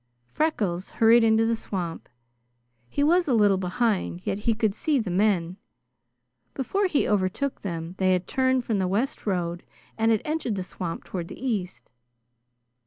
Freckles 0.31 0.89
hurried 0.97 1.23
into 1.23 1.45
the 1.45 1.55
swamp. 1.55 2.09
He 2.89 3.03
was 3.03 3.27
a 3.27 3.35
little 3.35 3.59
behind, 3.59 4.25
yet 4.25 4.39
he 4.39 4.55
could 4.55 4.73
see 4.73 4.97
the 4.97 5.11
men. 5.11 5.57
Before 6.55 6.87
he 6.87 7.07
overtook 7.07 7.61
them, 7.61 7.93
they 7.99 8.13
had 8.13 8.25
turned 8.25 8.65
from 8.65 8.79
the 8.79 8.87
west 8.87 9.27
road 9.27 9.61
and 9.99 10.09
had 10.09 10.23
entered 10.25 10.55
the 10.55 10.63
swamp 10.63 11.03
toward 11.03 11.27
the 11.27 11.39
east. 11.39 11.91